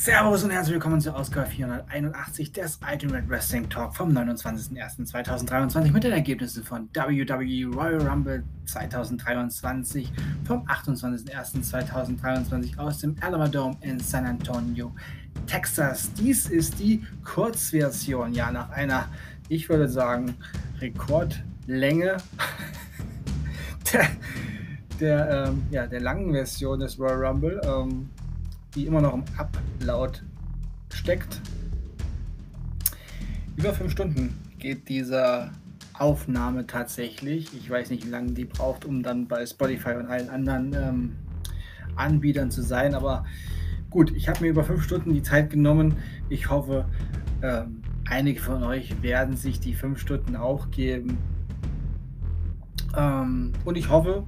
Servus 0.00 0.44
und 0.44 0.52
herzlich 0.52 0.74
willkommen 0.74 1.00
zur 1.00 1.16
Ausgabe 1.16 1.48
481 1.48 2.52
des 2.52 2.78
Ultimate 2.88 3.28
Wrestling 3.28 3.68
Talk 3.68 3.96
vom 3.96 4.16
29.01.2023 4.16 5.90
mit 5.90 6.04
den 6.04 6.12
Ergebnissen 6.12 6.62
von 6.62 6.88
WWE 6.94 7.66
Royal 7.74 8.08
Rumble 8.08 8.44
2023 8.66 10.12
vom 10.44 10.64
28.01.2023 10.68 12.78
aus 12.78 12.98
dem 12.98 13.16
Alamo 13.20 13.48
Dome 13.48 13.76
in 13.80 13.98
San 13.98 14.24
Antonio, 14.24 14.94
Texas. 15.48 16.12
Dies 16.12 16.48
ist 16.48 16.78
die 16.78 17.04
Kurzversion, 17.24 18.34
ja, 18.34 18.52
nach 18.52 18.70
einer, 18.70 19.08
ich 19.48 19.68
würde 19.68 19.88
sagen, 19.88 20.36
Rekordlänge 20.80 22.18
der, 23.92 24.08
der, 25.00 25.48
ähm, 25.48 25.64
ja, 25.72 25.88
der 25.88 26.00
langen 26.00 26.32
Version 26.32 26.78
des 26.78 27.00
Royal 27.00 27.26
Rumble. 27.26 27.60
Ähm, 27.64 28.10
die 28.78 28.86
immer 28.86 29.00
noch 29.00 29.14
im 29.14 29.24
Ablaut 29.36 30.22
steckt. 30.94 31.40
Über 33.56 33.74
fünf 33.74 33.90
Stunden 33.90 34.38
geht 34.58 34.88
diese 34.88 35.50
Aufnahme 35.94 36.64
tatsächlich. 36.66 37.52
Ich 37.54 37.68
weiß 37.68 37.90
nicht, 37.90 38.06
wie 38.06 38.10
lange 38.10 38.32
die 38.32 38.44
braucht, 38.44 38.84
um 38.84 39.02
dann 39.02 39.26
bei 39.26 39.44
Spotify 39.44 39.94
und 39.94 40.06
allen 40.06 40.30
anderen 40.30 40.72
ähm, 40.74 41.16
Anbietern 41.96 42.52
zu 42.52 42.62
sein. 42.62 42.94
Aber 42.94 43.24
gut, 43.90 44.12
ich 44.12 44.28
habe 44.28 44.42
mir 44.42 44.50
über 44.50 44.62
fünf 44.62 44.84
Stunden 44.84 45.12
die 45.12 45.22
Zeit 45.22 45.50
genommen. 45.50 45.96
Ich 46.28 46.48
hoffe, 46.48 46.84
ähm, 47.42 47.82
einige 48.08 48.40
von 48.40 48.62
euch 48.62 49.02
werden 49.02 49.36
sich 49.36 49.58
die 49.58 49.74
fünf 49.74 49.98
Stunden 49.98 50.36
auch 50.36 50.70
geben. 50.70 51.18
Ähm, 52.96 53.52
und 53.64 53.76
ich 53.76 53.88
hoffe, 53.88 54.22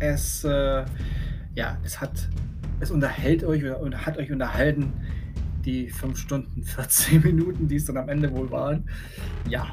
es, 0.00 0.42
äh, 0.42 0.84
ja, 1.54 1.78
es 1.84 2.00
hat 2.00 2.28
es 2.80 2.90
unterhält 2.90 3.44
euch 3.44 3.64
oder 3.64 4.06
hat 4.06 4.18
euch 4.18 4.30
unterhalten, 4.30 4.92
die 5.64 5.88
5 5.90 6.18
Stunden 6.18 6.62
14 6.62 7.22
Minuten, 7.22 7.68
die 7.68 7.76
es 7.76 7.84
dann 7.84 7.96
am 7.96 8.08
Ende 8.08 8.32
wohl 8.32 8.50
waren. 8.50 8.88
Ja. 9.48 9.66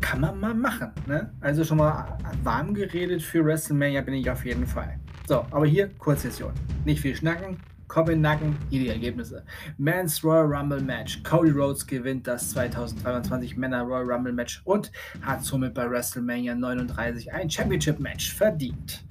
Kann 0.00 0.20
man 0.20 0.38
mal 0.40 0.54
machen. 0.54 0.90
Ne? 1.06 1.32
Also 1.40 1.64
schon 1.64 1.78
mal 1.78 2.18
warm 2.42 2.74
geredet 2.74 3.22
für 3.22 3.44
WrestleMania 3.44 4.02
bin 4.02 4.14
ich 4.14 4.28
auf 4.30 4.44
jeden 4.44 4.66
Fall. 4.66 4.98
So, 5.26 5.46
aber 5.50 5.66
hier 5.66 5.88
Kurzsession. 5.98 6.52
Nicht 6.84 7.00
viel 7.00 7.14
schnacken, 7.14 7.58
Kopf 7.92 8.08
in 8.08 8.14
den 8.14 8.22
Nacken, 8.22 8.56
hier 8.70 8.80
die 8.80 8.88
Ergebnisse. 8.88 9.44
Men's 9.76 10.24
Royal 10.24 10.46
Rumble 10.46 10.80
Match. 10.80 11.22
Cody 11.22 11.50
Rhodes 11.50 11.86
gewinnt 11.86 12.26
das 12.26 12.48
2023 12.50 13.56
Männer 13.58 13.82
Royal 13.82 14.10
Rumble 14.10 14.32
Match 14.32 14.62
und 14.64 14.90
hat 15.20 15.44
somit 15.44 15.74
bei 15.74 15.88
WrestleMania 15.90 16.54
39 16.54 17.30
ein 17.32 17.50
Championship 17.50 18.00
Match 18.00 18.32
verdient. 18.32 19.04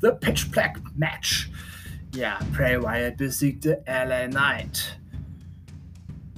The 0.00 0.10
Pitch 0.20 0.50
Black 0.50 0.80
Match. 0.94 1.50
Ja, 2.14 2.38
Bray 2.52 2.80
Wyatt 2.80 3.16
besiegte 3.16 3.82
LA 3.86 4.28
Knight. 4.28 4.98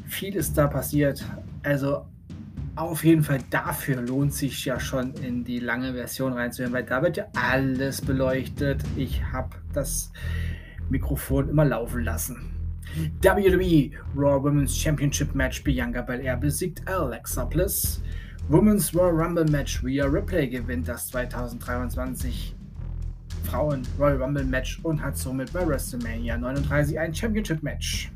Viel 0.07 0.35
ist 0.37 0.57
da 0.57 0.67
passiert. 0.67 1.25
Also 1.63 2.07
auf 2.75 3.05
jeden 3.05 3.23
Fall 3.23 3.41
dafür 3.51 4.01
lohnt 4.01 4.33
sich 4.33 4.65
ja 4.65 4.79
schon 4.79 5.13
in 5.15 5.45
die 5.45 5.59
lange 5.59 5.93
Version 5.93 6.33
reinzuhören, 6.33 6.73
weil 6.73 6.85
da 6.85 7.03
wird 7.03 7.17
ja 7.17 7.27
alles 7.35 8.01
beleuchtet. 8.01 8.83
Ich 8.97 9.23
habe 9.33 9.57
das 9.73 10.13
Mikrofon 10.89 11.49
immer 11.49 11.65
laufen 11.65 12.05
lassen. 12.05 12.55
WWE 13.23 13.91
Raw 14.17 14.43
Women's 14.43 14.77
Championship 14.77 15.35
Match 15.35 15.63
Bianca 15.63 16.03
Belair 16.03 16.37
besiegt 16.37 16.87
Alexa 16.89 17.45
Bliss. 17.45 18.03
Women's 18.49 18.95
Royal 18.95 19.11
Rumble 19.11 19.45
Match 19.45 19.83
Rhea 19.85 20.07
Ripley 20.07 20.49
gewinnt 20.49 20.89
das 20.89 21.09
2023 21.09 22.55
Frauen 23.51 23.83
Royal 23.99 24.23
Rumble 24.23 24.45
Match 24.45 24.79
und 24.83 25.03
hat 25.03 25.17
somit 25.17 25.53
bei 25.53 25.67
WrestleMania 25.67 26.37
39 26.37 26.99
ein 26.99 27.15
Championship 27.15 27.63
Match. 27.63 28.11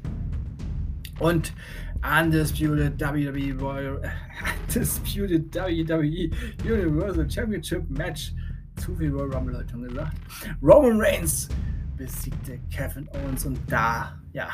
Und 1.21 1.55
Undisputed 2.03 3.01
WWE 3.01 3.59
Royal 3.59 4.03
Undisputed 4.69 5.55
WWE 5.55 6.31
Universal 6.65 7.31
Championship 7.31 7.89
Match. 7.89 8.35
Zu 8.77 8.95
viel 8.95 9.11
Royal 9.11 9.33
Rumble 9.35 9.57
heute 9.57 9.71
schon 9.71 9.83
gesagt. 9.85 10.17
Roman 10.63 11.01
Reigns 11.01 11.49
besiegte 11.97 12.59
Kevin 12.71 13.09
Owens 13.11 13.47
und 13.47 13.59
da, 13.69 14.19
ja, 14.33 14.49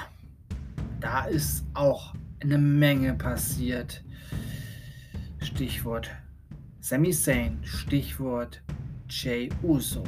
da 1.00 1.24
ist 1.24 1.64
auch 1.74 2.14
eine 2.40 2.58
Menge 2.58 3.14
passiert. 3.14 4.04
Stichwort 5.40 6.10
Sami 6.80 7.10
Zayn, 7.10 7.58
Stichwort 7.64 8.62
Jay 9.08 9.48
Uso. 9.62 10.04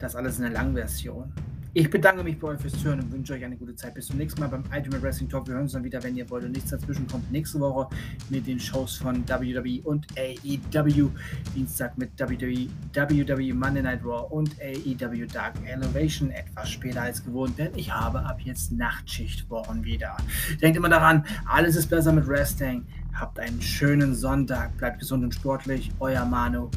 Das 0.00 0.16
alles 0.16 0.38
in 0.38 0.44
der 0.44 0.52
Langversion. 0.52 1.30
Ich 1.72 1.88
bedanke 1.88 2.24
mich 2.24 2.36
bei 2.36 2.48
euch 2.48 2.60
fürs 2.60 2.72
Zuhören 2.72 2.98
und 2.98 3.12
wünsche 3.12 3.32
euch 3.32 3.44
eine 3.44 3.56
gute 3.56 3.76
Zeit. 3.76 3.94
Bis 3.94 4.08
zum 4.08 4.16
nächsten 4.16 4.40
Mal 4.40 4.48
beim 4.48 4.64
Ultimate 4.74 5.00
Wrestling 5.02 5.28
Talk. 5.28 5.46
Wir 5.46 5.54
hören 5.54 5.62
uns 5.62 5.72
dann 5.72 5.84
wieder, 5.84 6.02
wenn 6.02 6.16
ihr 6.16 6.28
wollt 6.28 6.44
und 6.44 6.50
nichts 6.50 6.70
dazwischen 6.70 7.06
kommt. 7.06 7.30
Nächste 7.30 7.60
Woche 7.60 7.86
mit 8.28 8.44
den 8.48 8.58
Shows 8.58 8.96
von 8.96 9.22
WWE 9.28 9.80
und 9.84 10.04
AEW. 10.18 11.10
Dienstag 11.54 11.96
mit 11.96 12.10
WWE, 12.18 12.66
WWE 12.92 13.54
Monday 13.54 13.84
Night 13.84 14.04
Raw 14.04 14.26
und 14.34 14.50
AEW 14.60 15.26
Dark 15.26 15.54
Elevation. 15.64 16.32
Etwas 16.32 16.70
später 16.70 17.02
als 17.02 17.24
gewohnt, 17.24 17.56
denn 17.56 17.70
ich 17.76 17.92
habe 17.92 18.18
ab 18.18 18.40
jetzt 18.40 18.72
Nachtschichtwochen 18.72 19.84
wieder. 19.84 20.16
Denkt 20.60 20.76
immer 20.76 20.88
daran, 20.88 21.24
alles 21.46 21.76
ist 21.76 21.86
besser 21.86 22.12
mit 22.12 22.26
Wrestling. 22.26 22.84
Habt 23.14 23.38
einen 23.38 23.62
schönen 23.62 24.16
Sonntag. 24.16 24.76
Bleibt 24.76 24.98
gesund 24.98 25.22
und 25.22 25.32
sportlich. 25.32 25.92
Euer 26.00 26.24
Manu. 26.24 26.68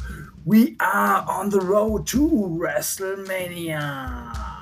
We 0.44 0.76
are 0.78 1.26
on 1.26 1.50
the 1.50 1.58
road 1.58 2.06
to 2.10 2.60
WrestleMania. 2.60 4.53